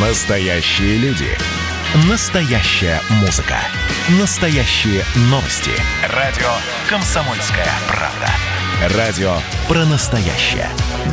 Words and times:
Настоящие 0.00 0.96
люди. 0.98 1.26
Настоящая 2.08 3.00
музыка. 3.20 3.56
Настоящие 4.20 5.02
новости. 5.22 5.72
Радио 6.14 6.46
«Комсомольская 6.88 7.66
правда». 7.88 8.96
Радио 8.96 9.32
про 9.66 9.84
настоящее. 9.86 10.68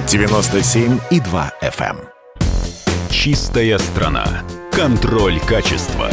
97,2 0.06 1.52
FM. 1.64 1.98
эм. 1.98 3.10
Чистая 3.10 3.80
страна. 3.80 4.44
Контроль 4.72 5.40
качества. 5.40 6.12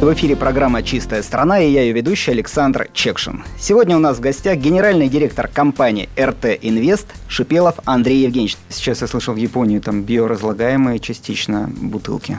В 0.00 0.12
эфире 0.12 0.36
программа 0.36 0.82
«Чистая 0.82 1.22
страна» 1.22 1.60
и 1.60 1.70
я 1.70 1.82
ее 1.82 1.92
ведущий 1.92 2.32
Александр 2.32 2.88
Чекшин. 2.92 3.42
Сегодня 3.58 3.96
у 3.96 4.00
нас 4.00 4.18
в 4.18 4.20
гостях 4.20 4.58
генеральный 4.58 5.08
директор 5.08 5.48
компании 5.48 6.08
РТ 6.20 6.58
Инвест 6.60 7.06
Шипелов 7.28 7.76
Андрей 7.86 8.22
Евгеньевич. 8.24 8.56
Сейчас 8.68 9.00
я 9.00 9.06
слышал 9.06 9.32
в 9.34 9.38
Японии 9.38 9.78
там 9.78 10.02
биоразлагаемые 10.02 10.98
частично 10.98 11.70
бутылки. 11.80 12.38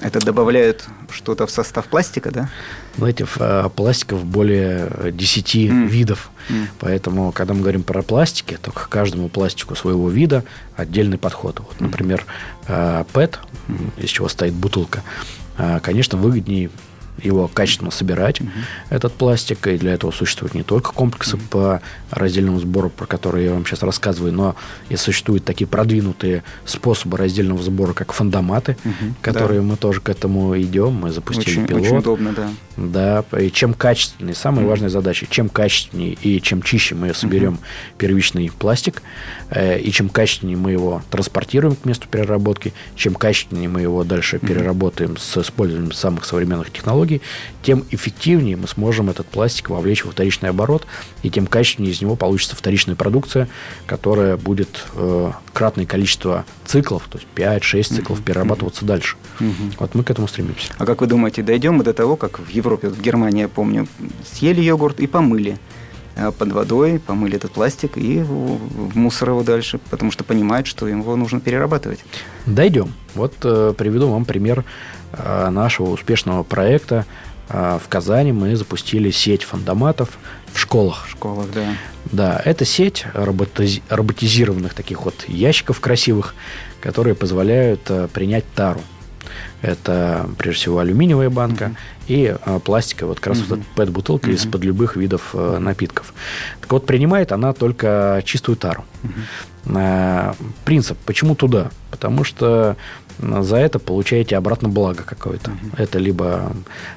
Это 0.00 0.18
добавляют 0.18 0.84
что-то 1.10 1.46
в 1.46 1.50
состав 1.50 1.86
пластика, 1.86 2.30
да? 2.32 2.50
Знаете, 2.96 3.26
э, 3.38 3.68
пластиков 3.74 4.24
более 4.24 4.90
10 5.12 5.68
М. 5.68 5.86
видов. 5.86 6.30
М. 6.50 6.68
Поэтому, 6.80 7.30
когда 7.32 7.54
мы 7.54 7.60
говорим 7.60 7.82
про 7.82 8.02
пластики, 8.02 8.58
то 8.60 8.72
к 8.72 8.88
каждому 8.88 9.28
пластику 9.28 9.74
своего 9.76 10.10
вида 10.10 10.44
отдельный 10.76 11.18
подход. 11.18 11.60
Вот, 11.60 11.80
например, 11.80 12.26
ПЭТ, 12.66 13.38
м, 13.68 13.92
из 13.96 14.10
чего 14.10 14.28
стоит 14.28 14.52
бутылка, 14.54 15.02
конечно, 15.82 16.18
выгоднее 16.18 16.70
его 17.22 17.48
качественно 17.48 17.90
собирать, 17.90 18.42
этот 18.90 19.14
пластик, 19.14 19.66
и 19.68 19.78
для 19.78 19.94
этого 19.94 20.10
существуют 20.10 20.54
не 20.54 20.62
только 20.62 20.92
комплексы 20.92 21.36
по 21.36 21.80
раздельному 22.10 22.60
сбору, 22.60 22.90
про 22.90 23.06
которые 23.06 23.46
я 23.46 23.52
вам 23.52 23.64
сейчас 23.64 23.82
рассказываю, 23.82 24.32
но 24.32 24.54
и 24.88 24.96
существуют 24.96 25.44
такие 25.44 25.66
продвинутые 25.66 26.44
способы 26.64 27.16
раздельного 27.16 27.62
сбора, 27.62 27.94
как 27.94 28.12
фандоматы, 28.12 28.76
которые 29.22 29.62
мы 29.62 29.76
тоже 29.76 30.00
к 30.00 30.08
этому 30.08 30.60
идем, 30.60 30.92
мы 30.92 31.10
запустили 31.10 31.50
Очень, 31.50 31.66
пилот. 31.66 31.82
очень 31.82 31.96
удобно, 31.98 32.32
да. 32.32 32.50
Да, 32.76 33.24
и 33.38 33.50
чем 33.50 33.72
качественнее, 33.72 34.34
самая 34.34 34.66
важная 34.66 34.90
задача, 34.90 35.26
чем 35.30 35.48
качественнее 35.48 36.12
и 36.12 36.42
чем 36.42 36.62
чище 36.62 36.94
мы 36.94 37.14
соберем 37.14 37.58
первичный 37.96 38.50
пластик, 38.50 39.02
э, 39.50 39.80
и 39.80 39.90
чем 39.92 40.10
качественнее 40.10 40.58
мы 40.58 40.72
его 40.72 41.02
транспортируем 41.10 41.74
к 41.74 41.86
месту 41.86 42.06
переработки, 42.06 42.74
чем 42.94 43.14
качественнее 43.14 43.70
мы 43.70 43.80
его 43.80 44.04
дальше 44.04 44.38
переработаем 44.38 45.16
с 45.16 45.38
использованием 45.38 45.92
самых 45.92 46.26
современных 46.26 46.70
технологий, 46.70 47.22
тем 47.62 47.84
эффективнее 47.90 48.56
мы 48.56 48.68
сможем 48.68 49.08
этот 49.08 49.26
пластик 49.26 49.70
вовлечь 49.70 50.04
во 50.04 50.10
вторичный 50.10 50.50
оборот, 50.50 50.86
и 51.22 51.30
тем 51.30 51.46
качественнее 51.46 51.94
из 51.94 52.02
него 52.02 52.14
получится 52.14 52.56
вторичная 52.56 52.94
продукция, 52.94 53.48
которая 53.86 54.36
будет 54.36 54.84
э, 54.94 55.32
кратное 55.54 55.86
количество 55.86 56.44
циклов, 56.66 57.08
то 57.10 57.18
есть 57.18 57.28
5-6 57.34 57.96
циклов 57.96 58.22
перерабатываться 58.22 58.84
дальше. 58.84 59.16
Вот 59.78 59.94
мы 59.94 60.04
к 60.04 60.10
этому 60.10 60.28
стремимся. 60.28 60.72
А 60.76 60.84
как 60.84 61.00
вы 61.00 61.06
думаете, 61.06 61.42
дойдем 61.42 61.74
мы 61.74 61.84
до 61.84 61.94
того, 61.94 62.16
как 62.16 62.38
в 62.38 62.48
Европе, 62.50 62.65
вот 62.70 62.84
в 62.84 63.00
Германии, 63.00 63.42
я 63.42 63.48
помню, 63.48 63.86
съели 64.24 64.60
йогурт 64.60 65.00
и 65.00 65.06
помыли 65.06 65.58
а, 66.16 66.30
под 66.32 66.52
водой, 66.52 66.98
помыли 66.98 67.36
этот 67.36 67.52
пластик 67.52 67.96
и 67.96 68.20
в 68.20 68.96
мусор 68.96 69.30
его 69.30 69.42
дальше, 69.42 69.78
потому 69.90 70.10
что 70.10 70.24
понимают, 70.24 70.66
что 70.66 70.86
его 70.88 71.16
нужно 71.16 71.40
перерабатывать. 71.40 72.00
Дойдем. 72.46 72.92
Вот 73.14 73.34
э, 73.42 73.74
приведу 73.76 74.08
вам 74.08 74.24
пример 74.24 74.64
э, 75.12 75.48
нашего 75.50 75.90
успешного 75.90 76.42
проекта. 76.42 77.04
Э, 77.48 77.78
в 77.82 77.88
Казани 77.88 78.32
мы 78.32 78.56
запустили 78.56 79.10
сеть 79.10 79.42
фандоматов 79.44 80.10
в 80.52 80.58
школах. 80.58 81.06
В 81.06 81.10
школах, 81.10 81.46
да. 81.54 81.66
Да, 82.12 82.40
это 82.44 82.64
сеть 82.64 83.04
роботизи- 83.14 83.82
роботизированных 83.88 84.74
таких 84.74 85.04
вот 85.04 85.24
ящиков 85.28 85.80
красивых, 85.80 86.34
которые 86.80 87.14
позволяют 87.14 87.80
э, 87.88 88.08
принять 88.12 88.44
тару. 88.54 88.80
Это, 89.62 90.28
прежде 90.38 90.60
всего, 90.60 90.78
алюминиевая 90.78 91.30
банка 91.30 91.74
и 92.08 92.36
э, 92.38 92.60
пластиковая, 92.64 93.10
вот 93.10 93.20
как 93.20 93.34
раз 93.34 93.42
вот 93.48 93.58
эта 93.58 93.68
пэт-бутылка 93.74 94.30
из-под 94.30 94.64
любых 94.64 94.96
видов 94.96 95.30
э, 95.32 95.58
напитков. 95.58 96.14
Так 96.60 96.70
вот, 96.72 96.86
принимает 96.86 97.32
она 97.32 97.52
только 97.52 98.22
чистую 98.24 98.56
тару. 98.56 98.84
Э, 99.64 100.34
принцип, 100.64 100.98
почему 101.04 101.34
туда? 101.34 101.70
Потому 101.90 102.22
что 102.24 102.76
за 103.18 103.56
это 103.56 103.78
получаете 103.78 104.36
обратно 104.36 104.68
благо 104.68 105.02
какое-то. 105.04 105.52
Это 105.76 105.98
либо 105.98 106.52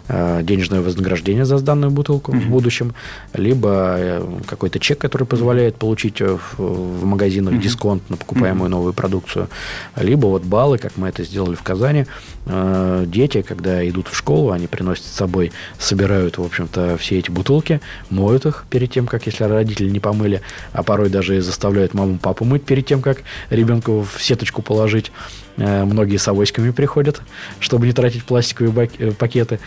э, 0.08 0.42
денежное 0.44 0.82
вознаграждение 0.82 1.46
за 1.46 1.58
сданную 1.58 1.92
бутылку 1.92 2.32
в 2.32 2.48
будущем, 2.48 2.94
либо 3.34 3.96
э, 3.98 4.28
какой-то 4.46 4.80
чек, 4.80 4.98
который 5.00 5.26
позволяет 5.26 5.76
получить 5.76 6.22
э, 6.22 6.38
в, 6.38 6.60
в 6.60 7.06
магазинах 7.06 7.60
дисконт 7.60 8.10
на 8.10 8.18
покупаемую 8.18 8.70
новую 8.70 8.94
продукцию, 8.94 9.50
либо 9.96 10.28
вот 10.28 10.44
баллы, 10.44 10.78
как 10.78 10.98
мы 10.98 11.08
это 11.10 11.24
сделали 11.24 11.56
в 11.56 11.64
Казани. 11.64 12.06
Э, 12.46 13.04
дети, 13.08 13.42
когда 13.42 13.88
идут 13.88 14.08
в 14.08 14.16
школу, 14.16 14.52
они 14.52 14.68
приносят 14.68 15.06
с 15.06 15.12
собой, 15.12 15.52
собирают, 15.78 16.38
в 16.38 16.44
общем-то, 16.44 16.98
все 16.98 17.20
эти 17.20 17.32
бутылки, 17.32 17.80
моют 18.10 18.46
их 18.46 18.66
перед 18.70 18.92
тем, 18.92 19.08
как 19.08 19.26
если 19.26 19.44
родители 19.44 19.90
не 19.90 20.00
помыли, 20.00 20.42
а 20.74 20.84
порой 20.84 21.10
даже 21.10 21.38
и 21.38 21.40
заставляют 21.40 21.94
маму 21.94 22.18
папу 22.18 22.46
мыть 22.46 22.64
перед 22.64 22.86
тем, 22.86 23.02
как 23.02 23.20
ребенку 23.50 24.06
в 24.12 24.22
сеточку 24.22 24.62
положить. 24.62 25.12
Э, 25.58 25.86
Многие 25.86 26.09
с 26.18 26.28
авоськами 26.28 26.72
приходят, 26.72 27.22
чтобы 27.60 27.86
не 27.88 27.94
тратить 27.94 28.24
пластиковые 28.24 28.72
бак- 28.72 29.00
э, 29.00 29.12
пакеты 29.12 29.60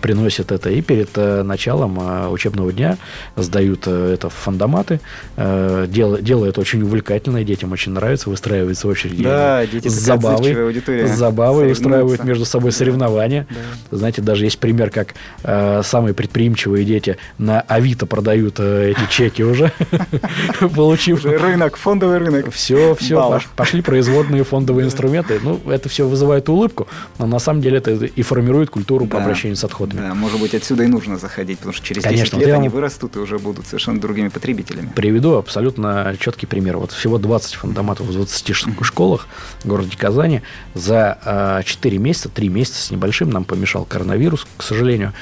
приносят 0.00 0.52
это 0.52 0.70
и 0.70 0.80
перед 0.82 1.10
э, 1.16 1.42
началом 1.42 1.98
э, 2.00 2.28
учебного 2.28 2.72
дня 2.72 2.98
сдают 3.36 3.84
э, 3.86 4.12
это 4.14 4.28
в 4.28 4.32
фандоматы. 4.34 5.00
Дело 5.36 6.46
это 6.46 6.60
очень 6.60 6.82
увлекательное, 6.82 7.44
детям 7.44 7.72
очень 7.72 7.92
нравится, 7.92 8.30
выстраивается 8.30 8.88
очередь. 8.88 9.22
Да, 9.22 9.66
дети 9.66 9.88
с 9.88 9.92
забавой, 9.92 10.64
аудитория. 10.66 11.06
с 11.06 11.12
забавой 11.16 11.70
устраивают 11.72 12.24
между 12.24 12.44
собой 12.44 12.72
соревнования. 12.72 13.46
Знаете, 13.90 14.22
даже 14.22 14.44
есть 14.44 14.58
пример, 14.58 14.90
как 14.90 15.14
э, 15.42 15.82
самые 15.84 16.14
предприимчивые 16.14 16.84
дети 16.84 17.16
на 17.38 17.60
Авито 17.62 18.06
продают 18.06 18.56
э, 18.58 18.90
эти 18.92 19.10
чеки 19.10 19.42
уже, 19.42 19.72
получив 20.74 21.24
рынок, 21.24 21.76
фондовый 21.76 22.18
рынок. 22.18 22.50
все, 22.52 22.94
все, 22.94 23.40
пошли 23.56 23.82
производные 23.82 24.44
фондовые 24.44 24.86
инструменты. 24.86 25.38
Ну, 25.42 25.60
это 25.68 25.88
все 25.88 26.06
вызывает 26.06 26.48
улыбку, 26.48 26.88
но 27.18 27.26
на 27.26 27.38
самом 27.38 27.60
деле 27.62 27.78
это 27.78 27.92
и 27.92 28.22
формирует 28.22 28.70
культуру 28.70 29.06
по 29.06 29.16
Да. 29.18 29.24
обращению 29.24 29.56
с 29.56 29.64
отходами. 29.64 29.85
Да, 29.94 30.14
может 30.14 30.40
быть, 30.40 30.54
отсюда 30.54 30.84
и 30.84 30.86
нужно 30.86 31.18
заходить, 31.18 31.58
потому 31.58 31.74
что 31.74 31.84
через 31.84 32.02
10 32.02 32.14
Конечно, 32.16 32.36
лет 32.36 32.44
вот 32.46 32.50
я 32.50 32.56
они 32.56 32.68
вырастут 32.68 33.16
и 33.16 33.18
уже 33.18 33.38
будут 33.38 33.66
совершенно 33.66 34.00
другими 34.00 34.28
потребителями. 34.28 34.90
Приведу 34.94 35.34
абсолютно 35.34 36.14
четкий 36.18 36.46
пример. 36.46 36.76
Вот 36.78 36.92
всего 36.92 37.18
20 37.18 37.54
фундаментов 37.54 38.06
в 38.06 38.12
20 38.12 38.54
ш- 38.54 38.70
школах 38.82 39.26
в 39.60 39.66
городе 39.66 39.96
Казани. 39.96 40.42
За 40.74 41.18
а, 41.24 41.62
4 41.62 41.98
месяца, 41.98 42.28
3 42.28 42.48
месяца 42.48 42.82
с 42.82 42.90
небольшим, 42.90 43.30
нам 43.30 43.44
помешал 43.44 43.84
коронавирус, 43.84 44.46
к 44.56 44.62
сожалению, 44.62 45.12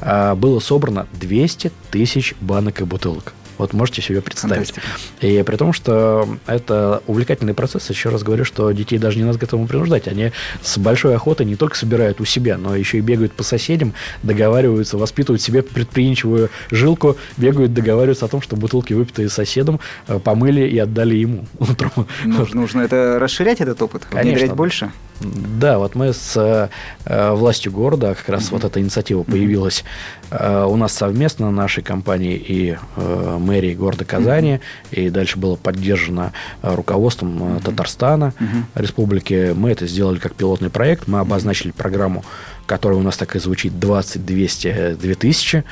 а, 0.00 0.34
было 0.34 0.60
собрано 0.60 1.06
200 1.12 1.70
тысяч 1.90 2.34
банок 2.40 2.80
и 2.80 2.84
бутылок. 2.84 3.32
Вот 3.58 3.72
можете 3.72 4.02
себе 4.02 4.20
представить. 4.20 4.72
Фантастика. 4.72 4.86
И 5.20 5.42
при 5.42 5.56
том, 5.56 5.72
что 5.72 6.28
это 6.46 7.02
увлекательный 7.06 7.54
процесс, 7.54 7.88
еще 7.90 8.08
раз 8.08 8.22
говорю, 8.22 8.44
что 8.44 8.70
детей 8.72 8.98
даже 8.98 9.18
не 9.18 9.24
надо 9.24 9.38
к 9.38 9.42
этому 9.42 9.66
принуждать. 9.66 10.08
Они 10.08 10.32
с 10.62 10.78
большой 10.78 11.14
охотой 11.14 11.46
не 11.46 11.56
только 11.56 11.76
собирают 11.76 12.20
у 12.20 12.24
себя, 12.24 12.58
но 12.58 12.74
еще 12.76 12.98
и 12.98 13.00
бегают 13.00 13.32
по 13.32 13.42
соседям, 13.42 13.94
договариваются, 14.22 14.98
воспитывают 14.98 15.42
себе 15.42 15.62
предприимчивую 15.62 16.50
жилку, 16.70 17.16
бегают, 17.36 17.74
договариваются 17.74 18.26
о 18.26 18.28
том, 18.28 18.42
что 18.42 18.56
бутылки, 18.56 18.92
выпитые 18.92 19.28
соседом, 19.28 19.80
э, 20.08 20.18
помыли 20.18 20.66
и 20.68 20.78
отдали 20.78 21.16
ему 21.16 21.46
утром. 21.58 21.92
Нужно, 22.24 22.60
нужно 22.60 22.80
это 22.82 23.18
расширять 23.20 23.60
этот 23.60 23.80
опыт, 23.82 24.04
Конечно. 24.04 24.30
внедрять 24.30 24.52
больше. 24.54 24.90
Да, 25.20 25.78
вот 25.78 25.94
мы 25.94 26.12
с 26.12 26.36
э, 26.36 26.68
э, 27.04 27.32
властью 27.32 27.72
города, 27.72 28.14
как 28.14 28.28
раз 28.28 28.50
вот 28.50 28.64
эта 28.64 28.80
инициатива 28.80 29.22
появилась 29.22 29.84
э, 30.30 30.64
у 30.64 30.76
нас 30.76 30.92
совместно, 30.92 31.50
нашей 31.50 31.82
компании 31.82 32.36
и 32.36 32.76
э, 32.96 33.38
мэрии 33.40 33.74
города 33.74 34.04
Казани, 34.04 34.60
и 34.90 35.08
дальше 35.10 35.38
было 35.38 35.56
поддержано 35.56 36.32
э, 36.62 36.74
руководством 36.74 37.58
э, 37.58 37.60
Татарстана, 37.60 38.34
республики. 38.74 39.52
Мы 39.54 39.70
это 39.70 39.86
сделали 39.86 40.18
как 40.18 40.34
пилотный 40.34 40.70
проект, 40.70 41.06
мы 41.06 41.20
обозначили 41.20 41.70
программу 41.70 42.24
которая 42.66 42.98
у 42.98 43.02
нас 43.02 43.16
так 43.16 43.36
и 43.36 43.38
звучит 43.38 43.78
20, 43.78 44.24
200, 44.24 44.96
2000. 45.00 45.64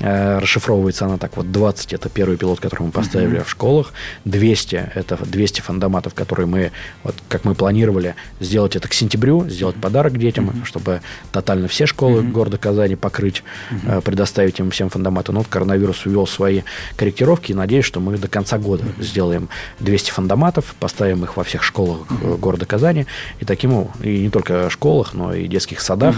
Э, 0.00 0.38
Расшифровывается 0.38 1.04
она 1.06 1.18
так 1.18 1.36
вот 1.36 1.50
20 1.52 1.92
это 1.92 2.08
первый 2.08 2.36
пилот, 2.36 2.60
который 2.60 2.82
мы 2.86 2.90
поставили 2.92 3.40
в 3.40 3.50
школах. 3.50 3.92
200 4.24 4.90
это 4.94 5.16
200 5.24 5.60
фандоматов, 5.60 6.14
которые 6.14 6.46
мы, 6.46 6.72
вот 7.04 7.14
как 7.28 7.44
мы 7.44 7.54
планировали, 7.54 8.14
сделать 8.40 8.76
это 8.76 8.88
к 8.88 8.94
сентябрю, 8.94 9.48
сделать 9.48 9.76
подарок 9.76 10.18
детям, 10.18 10.64
чтобы 10.64 11.00
тотально 11.32 11.68
все 11.68 11.86
школы 11.86 12.22
города 12.22 12.58
Казани 12.58 12.96
покрыть, 12.96 13.42
э, 13.86 14.00
предоставить 14.00 14.58
им 14.60 14.70
всем 14.70 14.88
фандоматы. 14.90 15.32
Но 15.32 15.38
вот 15.40 15.48
коронавирус 15.48 16.04
ввел 16.06 16.26
свои 16.26 16.62
корректировки, 16.96 17.52
и 17.52 17.54
надеюсь, 17.54 17.84
что 17.84 18.00
мы 18.00 18.16
до 18.18 18.28
конца 18.28 18.58
года 18.58 18.84
сделаем 18.98 19.48
200 19.80 20.10
фандоматов, 20.10 20.74
поставим 20.80 21.24
их 21.24 21.36
во 21.36 21.44
всех 21.44 21.62
школах 21.62 22.00
э, 22.22 22.36
города 22.36 22.66
Казани, 22.66 23.06
и 23.40 23.44
таким, 23.44 23.72
о- 23.74 23.90
и 24.02 24.20
не 24.20 24.30
только 24.30 24.68
школах, 24.70 25.14
но 25.14 25.34
и 25.34 25.46
детских 25.46 25.80
садах. 25.80 26.16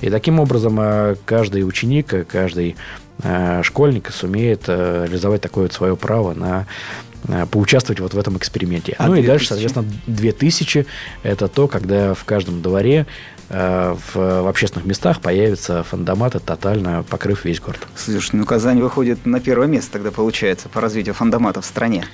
И 0.00 0.10
таким 0.10 0.40
образом 0.40 0.78
э, 0.80 1.16
каждый 1.24 1.66
ученик, 1.66 2.12
э, 2.12 2.24
каждый 2.24 2.76
э, 3.22 3.62
школьник 3.62 4.10
сумеет 4.10 4.68
реализовать 4.68 5.40
такое 5.40 5.64
вот 5.64 5.72
свое 5.72 5.96
право 5.96 6.34
на 6.34 6.66
поучаствовать 7.50 7.98
вот 7.98 8.14
в 8.14 8.18
этом 8.18 8.36
эксперименте. 8.36 8.94
А 8.96 9.08
ну 9.08 9.14
2000? 9.14 9.24
и 9.24 9.26
дальше, 9.26 9.48
соответственно, 9.48 9.86
2000– 10.06 10.86
это 11.24 11.48
то, 11.48 11.66
когда 11.66 12.14
в 12.14 12.24
каждом 12.24 12.62
дворе 12.62 13.06
в, 13.50 13.98
в 14.14 14.48
общественных 14.48 14.86
местах 14.86 15.20
появятся 15.20 15.82
фандоматы, 15.82 16.38
тотально 16.38 17.02
покрыв 17.02 17.44
весь 17.44 17.58
город. 17.58 17.80
Слушай, 17.96 18.36
ну 18.36 18.44
Казань 18.44 18.80
выходит 18.80 19.26
на 19.26 19.40
первое 19.40 19.66
место 19.66 19.94
тогда, 19.94 20.12
получается, 20.12 20.68
по 20.68 20.80
развитию 20.80 21.12
фандоматов 21.12 21.64
в 21.64 21.68
стране. 21.68 22.04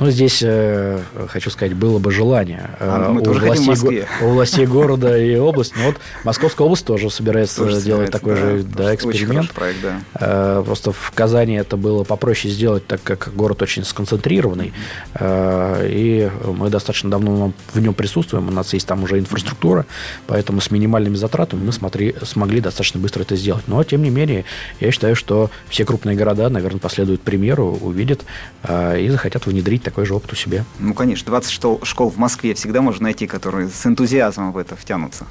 Ну, 0.00 0.10
здесь, 0.10 0.42
э, 0.42 1.00
хочу 1.28 1.50
сказать, 1.50 1.74
было 1.74 1.98
бы 1.98 2.10
желание 2.10 2.70
а, 2.80 3.12
мы 3.12 3.20
у, 3.20 3.32
властей, 3.32 4.04
у 4.20 4.30
властей 4.30 4.66
города 4.66 5.16
и 5.18 5.36
области. 5.36 5.74
Но 5.76 5.86
вот 5.86 5.96
Московская 6.24 6.64
область 6.64 6.86
тоже 6.86 7.10
собирается 7.10 7.64
тоже 7.64 7.80
делать 7.82 8.10
такой 8.10 8.34
да, 8.34 8.40
же 8.40 8.62
да, 8.62 8.94
эксперимент. 8.94 9.50
Проект, 9.52 9.80
да. 9.82 10.00
Э, 10.14 10.62
просто 10.64 10.92
в 10.92 11.12
Казани 11.14 11.54
это 11.54 11.76
было 11.76 12.04
попроще 12.04 12.52
сделать, 12.52 12.86
так 12.86 13.02
как 13.02 13.32
город 13.34 13.62
очень 13.62 13.84
сконцентрированный. 13.84 14.72
Э, 15.14 15.86
и 15.88 16.30
мы 16.46 16.70
достаточно 16.70 17.10
давно 17.10 17.52
в 17.72 17.80
нем 17.80 17.94
присутствуем. 17.94 18.48
У 18.48 18.52
нас 18.52 18.72
есть 18.72 18.86
там 18.86 19.04
уже 19.04 19.18
инфраструктура, 19.18 19.86
поэтому 20.26 20.60
с 20.60 20.70
минимальными 20.70 21.16
затратами 21.16 21.64
мы 21.64 21.72
смотри, 21.72 22.14
смогли 22.22 22.60
достаточно 22.60 22.98
быстро 22.98 23.22
это 23.22 23.36
сделать. 23.36 23.64
Но, 23.66 23.84
тем 23.84 24.02
не 24.02 24.10
менее, 24.10 24.44
я 24.80 24.90
считаю, 24.90 25.16
что 25.16 25.50
все 25.68 25.84
крупные 25.84 26.16
города, 26.16 26.48
наверное, 26.48 26.80
последуют 26.80 27.20
примеру, 27.20 27.78
увидят 27.80 28.22
и 28.68 29.08
захотят 29.10 29.46
внедрить 29.46 29.81
внедрить 29.82 29.84
такой 29.84 30.06
же 30.06 30.14
опыт 30.14 30.32
у 30.32 30.36
себя. 30.36 30.64
Ну, 30.78 30.94
конечно, 30.94 31.26
20 31.26 31.84
школ 31.84 32.10
в 32.10 32.18
Москве 32.18 32.54
всегда 32.54 32.80
можно 32.80 33.04
найти, 33.04 33.26
которые 33.26 33.68
с 33.68 33.86
энтузиазмом 33.86 34.52
в 34.52 34.58
это 34.58 34.76
втянутся. 34.76 35.26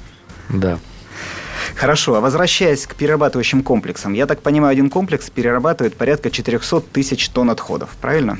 Да. 0.48 0.78
Хорошо, 1.76 2.14
а 2.14 2.20
возвращаясь 2.20 2.86
к 2.86 2.94
перерабатывающим 2.94 3.62
комплексам, 3.62 4.14
я 4.14 4.26
так 4.26 4.42
понимаю, 4.42 4.72
один 4.72 4.90
комплекс 4.90 5.30
перерабатывает 5.30 5.96
порядка 5.96 6.30
400 6.30 6.80
тысяч 6.92 7.28
тонн 7.28 7.50
отходов, 7.50 7.90
правильно? 8.00 8.38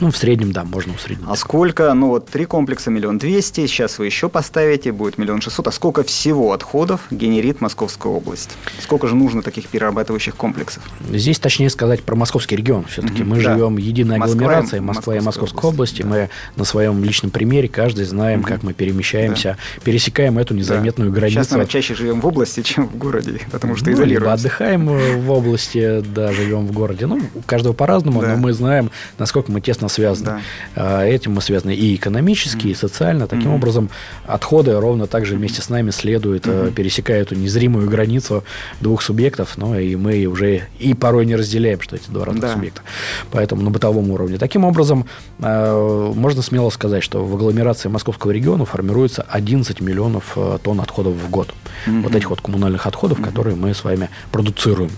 Ну, 0.00 0.10
в 0.10 0.16
среднем, 0.16 0.52
да, 0.52 0.64
можно 0.64 0.94
усреднить. 0.94 1.26
А 1.28 1.36
сколько? 1.36 1.92
Ну, 1.94 2.08
вот 2.08 2.26
три 2.26 2.44
комплекса 2.44 2.90
миллион 2.90 3.18
двести, 3.18 3.66
сейчас 3.66 3.98
вы 3.98 4.06
еще 4.06 4.28
поставите, 4.28 4.92
будет 4.92 5.18
миллион 5.18 5.40
шестьсот. 5.40 5.68
А 5.68 5.72
сколько 5.72 6.02
всего 6.02 6.52
отходов 6.52 7.02
генерит 7.10 7.60
Московская 7.60 8.12
область? 8.12 8.50
Сколько 8.80 9.06
же 9.06 9.14
нужно 9.14 9.42
таких 9.42 9.68
перерабатывающих 9.68 10.34
комплексов? 10.34 10.82
Здесь 11.10 11.38
точнее 11.38 11.70
сказать 11.70 12.02
про 12.02 12.16
московский 12.16 12.56
регион. 12.56 12.84
Все-таки 12.84 13.22
mm-hmm, 13.22 13.26
мы 13.26 13.36
да. 13.36 13.54
живем 13.54 13.76
единой 13.76 14.16
агломерацией, 14.16 14.80
Москва, 14.80 15.16
и 15.16 15.20
Московской 15.20 15.70
области. 15.70 16.02
Да. 16.02 16.08
Мы 16.08 16.30
на 16.56 16.64
своем 16.64 17.02
личном 17.04 17.30
примере 17.30 17.68
каждый 17.68 18.04
знаем, 18.04 18.40
mm-hmm. 18.40 18.48
как 18.48 18.62
мы 18.62 18.72
перемещаемся, 18.72 19.56
да. 19.76 19.82
пересекаем 19.84 20.38
эту 20.38 20.54
незаметную 20.54 21.10
да. 21.10 21.16
границу. 21.16 21.44
Сейчас 21.44 21.58
мы 21.58 21.66
чаще 21.66 21.94
живем 21.94 22.20
в 22.20 22.26
области, 22.26 22.60
чем 22.62 22.88
в 22.88 22.96
городе, 22.96 23.40
потому 23.50 23.76
что 23.76 23.86
ну, 23.90 23.96
изолируемся. 23.96 24.32
отдыхаем 24.32 24.86
в 24.86 25.30
области, 25.30 26.00
да, 26.00 26.32
живем 26.32 26.66
в 26.66 26.72
городе. 26.72 27.06
Ну, 27.06 27.20
у 27.34 27.42
каждого 27.42 27.72
по-разному, 27.72 28.20
да. 28.20 28.28
но 28.28 28.36
мы 28.36 28.52
знаем, 28.52 28.90
насколько 29.18 29.52
мы 29.52 29.60
тесно 29.60 29.81
связаны. 29.88 30.26
Да. 30.26 30.40
А, 30.74 31.04
этим 31.04 31.32
мы 31.32 31.40
связаны 31.40 31.74
и 31.74 31.94
экономически, 31.94 32.68
и 32.68 32.74
социально. 32.74 33.26
Таким 33.26 33.52
mm-hmm. 33.52 33.54
образом, 33.54 33.90
отходы 34.26 34.78
ровно 34.78 35.06
так 35.06 35.26
же 35.26 35.36
вместе 35.36 35.62
с 35.62 35.68
нами 35.68 35.90
следуют, 35.90 36.46
mm-hmm. 36.46 36.72
пересекая 36.72 37.22
эту 37.22 37.34
незримую 37.34 37.88
границу 37.88 38.44
двух 38.80 39.02
субъектов, 39.02 39.56
но 39.56 39.78
и 39.78 39.96
мы 39.96 40.26
уже 40.26 40.68
и 40.78 40.94
порой 40.94 41.26
не 41.26 41.36
разделяем, 41.36 41.80
что 41.80 41.96
эти 41.96 42.10
два 42.10 42.24
разных 42.24 42.42
да. 42.42 42.52
субъекта. 42.52 42.82
Поэтому 43.30 43.62
на 43.62 43.70
бытовом 43.70 44.10
уровне. 44.10 44.38
Таким 44.38 44.64
образом, 44.64 45.06
а, 45.40 46.12
можно 46.12 46.42
смело 46.42 46.70
сказать, 46.70 47.02
что 47.02 47.24
в 47.24 47.34
агломерации 47.34 47.88
московского 47.88 48.30
региона 48.30 48.64
формируется 48.64 49.22
11 49.22 49.80
миллионов 49.80 50.36
тонн 50.62 50.80
отходов 50.80 51.14
в 51.14 51.30
год. 51.30 51.54
Mm-hmm. 51.86 52.02
Вот 52.02 52.14
этих 52.14 52.30
вот 52.30 52.40
коммунальных 52.40 52.86
отходов, 52.86 53.18
mm-hmm. 53.18 53.24
которые 53.24 53.56
мы 53.56 53.74
с 53.74 53.84
вами 53.84 54.10
продуцируем. 54.30 54.90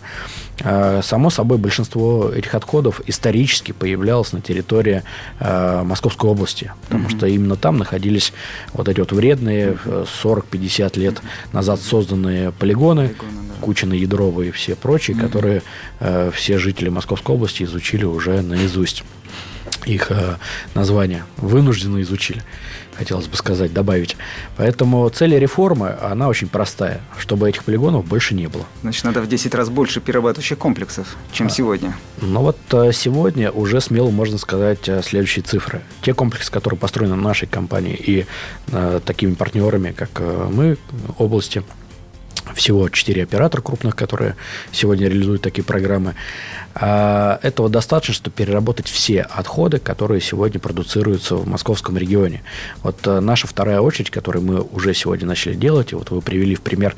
А, 0.63 1.01
само 1.03 1.31
собой, 1.31 1.59
большинство 1.59 2.31
этих 2.31 2.55
отходов 2.55 3.01
исторически 3.07 3.73
появлялось 3.73 4.33
на 4.33 4.41
территории 4.41 5.03
э, 5.41 5.83
Московской 5.85 6.31
области, 6.31 6.73
потому 6.85 7.09
mm-hmm. 7.09 7.17
что 7.17 7.27
именно 7.27 7.57
там 7.57 7.79
находились 7.79 8.33
вот 8.73 8.89
эти 8.89 9.01
вот 9.01 9.13
вредные 9.13 9.77
40-50 9.85 10.99
лет 10.99 11.21
назад 11.53 11.81
созданные 11.81 12.53
полигоны, 12.53 13.09
Полигоны 13.09 13.33
да. 13.49 13.55
Кучина, 13.61 13.95
Ядровые 13.95 14.51
и 14.51 14.53
все 14.53 14.77
прочие, 14.77 15.17
mm-hmm. 15.17 15.21
которые 15.21 15.63
э, 16.01 16.31
все 16.33 16.59
жители 16.59 16.89
Московской 16.89 17.35
области 17.35 17.65
изучили 17.65 18.05
уже 18.05 18.41
наизусть 18.43 19.05
их 19.87 20.11
э, 20.11 20.37
названия, 20.75 21.25
вынужденно 21.37 22.01
изучили 22.03 22.43
хотелось 22.97 23.27
бы 23.27 23.37
сказать, 23.37 23.73
добавить. 23.73 24.17
Поэтому 24.57 25.09
цель 25.09 25.37
реформы, 25.39 25.97
она 26.01 26.29
очень 26.29 26.49
простая, 26.49 27.01
чтобы 27.19 27.49
этих 27.49 27.65
полигонов 27.65 28.07
больше 28.07 28.35
не 28.35 28.47
было. 28.47 28.65
Значит, 28.83 29.05
надо 29.05 29.21
в 29.21 29.29
10 29.29 29.55
раз 29.55 29.69
больше 29.69 30.01
перерабатывающих 30.01 30.59
комплексов, 30.59 31.17
чем 31.33 31.49
а, 31.49 31.51
сегодня. 31.51 31.97
Ну 32.21 32.41
вот 32.41 32.59
э, 32.73 32.93
сегодня 32.93 33.51
уже 33.51 33.81
смело 33.81 34.11
можно 34.11 34.39
сказать 34.39 34.89
э, 34.89 35.03
следующие 35.03 35.43
цифры. 35.43 35.83
Те 36.03 36.15
комплексы, 36.15 36.51
которые 36.51 36.79
построены 36.79 37.17
нашей 37.17 37.49
компанией 37.49 37.97
и 37.97 38.27
э, 38.69 39.01
такими 39.05 39.35
партнерами, 39.35 39.93
как 39.93 40.11
э, 40.17 40.49
мы, 40.51 40.79
области, 41.19 41.63
всего 42.55 42.89
4 42.89 43.23
оператора 43.23 43.63
крупных, 43.63 43.97
которые 43.97 44.37
сегодня 44.73 45.09
реализуют 45.09 45.43
такие 45.43 45.65
программы. 45.65 46.15
А, 46.75 47.39
этого 47.43 47.69
достаточно, 47.69 48.15
чтобы 48.15 48.35
переработать 48.35 48.89
все 48.89 49.23
отходы, 49.23 49.79
которые 49.79 50.21
сегодня 50.21 50.59
продуцируются 50.59 51.37
в 51.37 51.47
московском 51.47 51.97
регионе. 51.97 52.43
Вот 52.83 53.07
э, 53.07 53.21
наша 53.21 53.47
вторая 53.47 53.81
очередь, 53.81 54.11
которую 54.11 54.45
мы 54.45 54.61
уже 54.61 54.93
сегодня 54.93 55.27
начали 55.27 55.55
делать, 55.55 55.93
и 55.93 55.95
вот 55.95 56.11
вы 56.11 56.21
привели 56.21 56.57
в 56.57 56.63
пример 56.63 56.97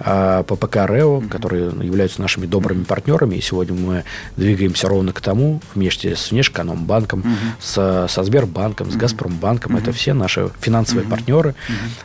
uh-huh. 0.00 0.42
ППК 0.42 0.76
РЭО, 0.88 1.20
uh-huh. 1.20 1.28
которые 1.28 1.66
являются 1.66 2.20
нашими 2.20 2.46
добрыми 2.46 2.82
партнерами, 2.82 3.36
и 3.36 3.40
сегодня 3.40 3.78
мы 3.78 4.04
двигаемся 4.36 4.88
ровно 4.88 5.12
к 5.12 5.20
тому, 5.20 5.60
вместе 5.74 6.16
с 6.16 6.32
Внешэкономбанком, 6.32 7.20
uh-huh. 7.20 8.06
с, 8.08 8.12
со 8.12 8.24
Сбербанком, 8.24 8.90
с 8.90 8.96
Газпромбанком, 8.96 9.76
uh-huh. 9.76 9.82
это 9.82 9.92
все 9.92 10.14
наши 10.14 10.50
финансовые 10.60 11.06
uh-huh. 11.06 11.10
партнеры, 11.10 11.54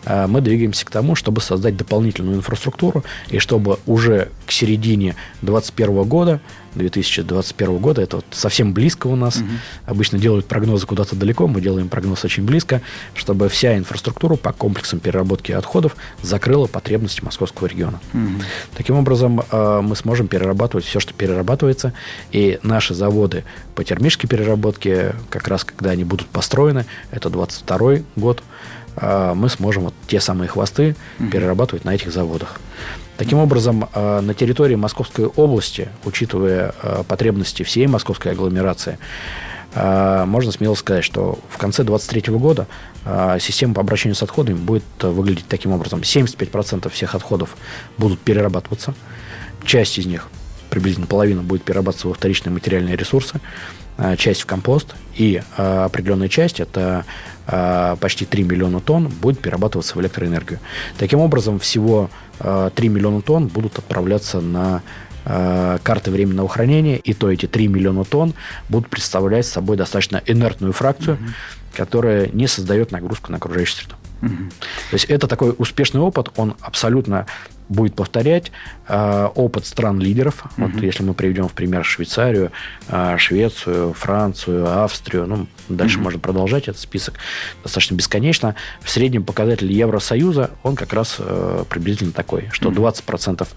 uh-huh. 0.06 0.28
мы 0.28 0.42
двигаемся 0.42 0.86
к 0.86 0.92
тому, 0.92 1.16
чтобы 1.16 1.42
создать 1.42 1.76
дополнительную 1.76 2.38
инфраструктуру, 2.38 2.77
и 3.30 3.40
чтобы 3.40 3.80
уже 3.86 4.30
к 4.46 4.52
середине 4.52 5.16
2021 5.42 6.04
года 6.04 6.42
2021 6.78 7.78
года. 7.78 8.02
Это 8.02 8.18
вот 8.18 8.26
совсем 8.32 8.74
близко 8.74 9.08
у 9.08 9.16
нас. 9.16 9.38
Угу. 9.38 9.46
Обычно 9.86 10.20
делают 10.20 10.46
прогнозы 10.46 10.86
куда-то 10.86 11.16
далеко, 11.16 11.48
мы 11.48 11.60
делаем 11.62 11.90
прогноз 11.90 12.24
очень 12.24 12.44
близко, 12.44 12.82
чтобы 13.14 13.50
вся 13.50 13.78
инфраструктура 13.78 14.36
по 14.36 14.54
комплексам 14.54 15.00
переработки 15.00 15.52
отходов 15.52 15.96
закрыла 16.22 16.68
потребности 16.68 17.24
московского 17.24 17.68
региона. 17.68 18.00
Угу. 18.14 18.44
Таким 18.76 18.98
образом, 18.98 19.42
э, 19.52 19.82
мы 19.82 19.96
сможем 19.96 20.28
перерабатывать 20.28 20.86
все, 20.86 21.00
что 21.00 21.14
перерабатывается, 21.14 21.94
и 22.32 22.60
наши 22.64 22.94
заводы 22.94 23.44
по 23.76 23.84
термической 23.84 24.30
переработке, 24.30 25.16
как 25.30 25.48
раз 25.48 25.64
когда 25.64 25.92
они 25.92 26.04
будут 26.04 26.28
построены, 26.28 26.86
это 27.12 27.30
22 27.30 28.00
год, 28.16 28.44
э, 28.96 29.34
мы 29.36 29.50
сможем 29.50 29.86
вот 29.86 29.94
те 30.08 30.20
самые 30.20 30.48
хвосты 30.48 30.96
угу. 31.20 31.30
перерабатывать 31.30 31.86
на 31.86 31.96
этих 31.96 32.12
заводах. 32.12 32.60
Таким 33.18 33.40
образом, 33.40 33.90
э, 33.94 34.22
на 34.22 34.34
территории 34.36 34.76
Московской 34.76 35.26
области, 35.26 35.90
учитывая 36.06 36.76
э, 36.82 37.04
потребности 37.08 37.64
всей 37.64 37.88
московской 37.88 38.34
агломерации, 38.34 39.00
э, 39.74 40.26
можно 40.26 40.52
смело 40.52 40.76
сказать, 40.76 41.04
что 41.04 41.40
в 41.50 41.58
конце 41.58 41.84
2023 41.84 42.34
года 42.38 42.68
система 43.40 43.74
по 43.74 43.82
обращению 43.82 44.16
с 44.16 44.24
отходами 44.24 44.58
будет 44.58 44.84
выглядеть 45.00 45.48
таким 45.48 45.72
образом. 45.72 46.02
75% 46.02 46.90
всех 46.90 47.16
отходов 47.16 47.56
будут 47.98 48.20
перерабатываться. 48.20 48.94
Часть 49.64 49.98
из 49.98 50.06
них, 50.06 50.28
приблизительно 50.70 51.08
половина, 51.08 51.42
будет 51.42 51.64
перерабатываться 51.64 52.10
во 52.10 52.14
вторичные 52.14 52.52
материальные 52.52 52.98
ресурсы, 52.98 53.40
часть 54.18 54.42
в 54.42 54.46
компост, 54.46 54.96
и 55.16 55.42
определенная 55.56 56.30
часть, 56.30 56.60
это 56.60 57.06
почти 58.00 58.26
3 58.26 58.44
миллиона 58.44 58.80
тонн, 58.82 59.08
будет 59.08 59.40
перерабатываться 59.40 59.96
в 59.98 60.02
электроэнергию. 60.02 60.60
Таким 60.98 61.20
образом, 61.20 61.60
всего 61.60 62.10
3 62.40 62.48
э, 62.76 62.90
миллиона 62.90 63.22
тонн 63.22 63.48
будут 63.48 63.78
отправляться 63.80 64.42
на 64.42 64.84
э, 65.26 65.80
карты 65.84 66.12
временного 66.12 66.48
хранения, 66.48 66.98
и 66.98 67.14
то 67.14 67.32
эти 67.32 67.48
3 67.48 67.68
миллиона 67.68 68.04
тонн 68.04 68.34
будут 68.70 68.90
представлять 68.90 69.46
собой 69.46 69.78
достаточно 69.78 70.22
инертную 70.26 70.74
фракцию, 70.74 71.16
угу. 71.16 71.24
которая 71.76 72.28
не 72.28 72.48
создает 72.48 72.92
нагрузку 72.92 73.32
на 73.32 73.38
окружающую 73.38 73.78
среду. 73.78 73.96
Угу. 74.22 74.50
То 74.92 74.94
есть 74.94 75.06
это 75.06 75.28
такой 75.28 75.56
успешный 75.58 76.02
опыт, 76.02 76.30
он 76.36 76.56
абсолютно 76.62 77.26
будет 77.70 77.96
повторять 77.96 78.52
э, 78.88 79.30
опыт 79.36 79.66
стран-лидеров. 79.66 80.46
Угу. 80.58 80.68
Вот 80.68 80.82
если 80.82 81.04
мы 81.04 81.14
приведем 81.14 81.48
в 81.48 81.54
пример 81.54 81.84
Швейцарию, 81.84 82.52
э, 82.88 83.18
Швецию, 83.18 83.94
Францию, 83.94 84.84
Австрию, 84.84 85.28
ну, 85.28 85.48
дальше 85.70 85.98
угу. 85.98 86.06
можно 86.06 86.20
продолжать 86.20 86.68
этот 86.68 86.80
список 86.80 87.16
достаточно 87.64 87.96
бесконечно. 87.96 88.56
В 88.82 88.90
среднем 88.90 89.24
показатель 89.24 89.72
Евросоюза, 89.72 90.52
он 90.64 90.76
как 90.76 90.94
раз 90.94 91.18
э, 91.20 91.64
приблизительно 91.70 92.12
такой, 92.12 92.50
что 92.52 92.70
угу. 92.70 92.88
20% 92.88 93.48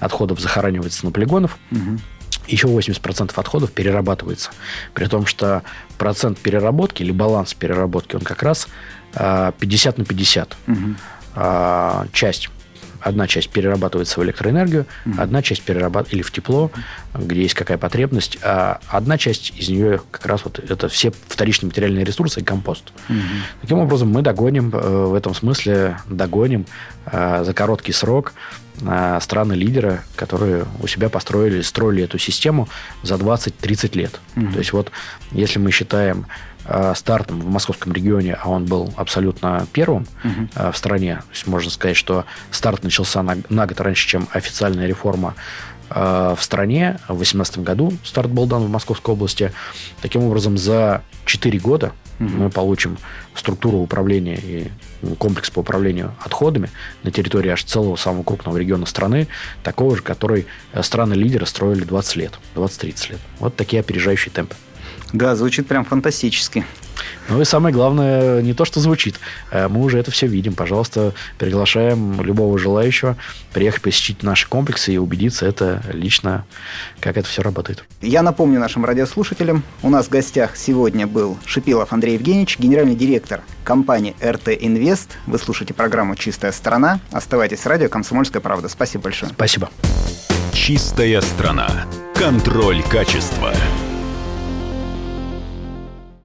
отходов 0.00 0.40
захоранивается 0.40 1.04
на 1.04 1.12
полигонов, 1.12 1.58
угу 1.70 1.98
еще 2.46 2.68
80% 2.68 3.32
отходов 3.34 3.72
перерабатывается. 3.72 4.50
При 4.94 5.04
том, 5.04 5.26
что 5.26 5.62
процент 5.98 6.38
переработки 6.38 7.02
или 7.02 7.12
баланс 7.12 7.52
переработки, 7.52 8.16
он 8.16 8.22
как 8.22 8.42
раз 8.42 8.68
50 9.12 9.98
на 9.98 10.04
50. 10.06 10.56
Угу. 10.66 12.08
Часть 12.14 12.48
одна 13.00 13.26
часть 13.26 13.50
перерабатывается 13.50 14.18
в 14.20 14.24
электроэнергию, 14.24 14.86
mm-hmm. 15.04 15.20
одна 15.20 15.42
часть 15.42 15.62
перерабатывается 15.62 16.16
или 16.16 16.22
в 16.22 16.30
тепло, 16.30 16.70
где 17.14 17.42
есть 17.42 17.54
какая 17.54 17.78
потребность, 17.78 18.38
а 18.42 18.80
одна 18.88 19.18
часть 19.18 19.52
из 19.56 19.68
нее 19.68 20.00
как 20.10 20.26
раз 20.26 20.44
вот 20.44 20.58
это 20.58 20.88
все 20.88 21.12
вторичные 21.28 21.68
материальные 21.68 22.04
ресурсы 22.04 22.40
и 22.40 22.44
компост. 22.44 22.92
Mm-hmm. 23.08 23.22
Таким 23.62 23.78
образом, 23.78 24.08
мы 24.10 24.22
догоним 24.22 24.70
э, 24.72 25.04
в 25.06 25.14
этом 25.14 25.34
смысле, 25.34 25.98
догоним 26.08 26.66
э, 27.06 27.44
за 27.44 27.52
короткий 27.54 27.92
срок 27.92 28.32
э, 28.80 29.18
страны-лидера, 29.20 30.02
которые 30.16 30.64
у 30.80 30.86
себя 30.86 31.08
построили, 31.08 31.62
строили 31.62 32.04
эту 32.04 32.18
систему 32.18 32.68
за 33.02 33.14
20-30 33.14 33.96
лет. 33.96 34.20
Mm-hmm. 34.34 34.52
То 34.52 34.58
есть 34.58 34.72
вот 34.72 34.92
если 35.32 35.58
мы 35.58 35.70
считаем 35.70 36.26
стартом 36.94 37.40
в 37.40 37.48
московском 37.48 37.92
регионе, 37.92 38.34
а 38.34 38.50
он 38.50 38.64
был 38.66 38.92
абсолютно 38.96 39.66
первым 39.72 40.06
угу. 40.24 40.72
в 40.72 40.76
стране. 40.76 41.16
То 41.16 41.32
есть 41.32 41.46
можно 41.46 41.70
сказать, 41.70 41.96
что 41.96 42.24
старт 42.50 42.82
начался 42.84 43.22
на, 43.22 43.38
на 43.48 43.66
год 43.66 43.80
раньше, 43.80 44.06
чем 44.06 44.28
официальная 44.32 44.86
реформа 44.86 45.34
э, 45.90 46.34
в 46.36 46.42
стране. 46.42 46.98
В 47.04 47.16
2018 47.16 47.58
году 47.60 47.92
старт 48.04 48.30
был 48.30 48.46
дан 48.46 48.64
в 48.64 48.70
Московской 48.70 49.14
области. 49.14 49.52
Таким 50.02 50.24
образом, 50.24 50.58
за 50.58 51.02
4 51.24 51.58
года 51.58 51.92
угу. 52.20 52.28
мы 52.28 52.50
получим 52.50 52.98
структуру 53.34 53.78
управления 53.78 54.36
и 54.36 54.68
комплекс 55.18 55.50
по 55.50 55.60
управлению 55.60 56.14
отходами 56.20 56.70
на 57.02 57.10
территории 57.10 57.50
аж 57.50 57.64
целого 57.64 57.96
самого 57.96 58.22
крупного 58.24 58.56
региона 58.56 58.86
страны, 58.86 59.28
такого 59.62 59.96
же, 59.96 60.02
который 60.02 60.46
страны-лидеры 60.80 61.46
строили 61.46 61.84
20 61.84 62.16
лет, 62.16 62.38
20-30 62.54 63.12
лет. 63.12 63.20
Вот 63.38 63.56
такие 63.56 63.80
опережающие 63.80 64.32
темпы. 64.32 64.56
Да, 65.12 65.34
звучит 65.36 65.66
прям 65.66 65.84
фантастически. 65.84 66.64
Ну 67.28 67.40
и 67.40 67.44
самое 67.44 67.74
главное, 67.74 68.42
не 68.42 68.54
то, 68.54 68.64
что 68.64 68.80
звучит. 68.80 69.16
Э, 69.50 69.68
мы 69.68 69.82
уже 69.82 69.98
это 69.98 70.10
все 70.10 70.26
видим. 70.26 70.54
Пожалуйста, 70.54 71.14
приглашаем 71.38 72.20
любого 72.22 72.58
желающего 72.58 73.16
приехать 73.52 73.82
посетить 73.82 74.22
наши 74.22 74.48
комплексы 74.48 74.92
и 74.92 74.98
убедиться 74.98 75.46
это 75.46 75.82
лично, 75.92 76.44
как 77.00 77.16
это 77.16 77.28
все 77.28 77.42
работает. 77.42 77.84
Я 78.02 78.22
напомню 78.22 78.60
нашим 78.60 78.84
радиослушателям, 78.84 79.62
у 79.82 79.90
нас 79.90 80.06
в 80.06 80.10
гостях 80.10 80.56
сегодня 80.56 81.06
был 81.06 81.38
Шипилов 81.44 81.92
Андрей 81.92 82.14
Евгеньевич, 82.14 82.58
генеральный 82.58 82.94
директор 82.94 83.42
компании 83.64 84.14
РТ 84.22 84.48
Инвест. 84.60 85.18
Вы 85.26 85.38
слушаете 85.38 85.74
программу 85.74 86.14
«Чистая 86.14 86.52
страна». 86.52 87.00
Оставайтесь 87.10 87.60
с 87.60 87.66
радио 87.66 87.88
«Комсомольская 87.88 88.40
правда». 88.40 88.68
Спасибо 88.68 89.04
большое. 89.04 89.32
Спасибо. 89.32 89.70
«Чистая 90.52 91.20
страна». 91.20 91.68
Контроль 92.14 92.82
качества. 92.82 93.52